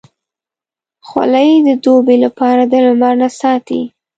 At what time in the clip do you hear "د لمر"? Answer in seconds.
2.71-3.13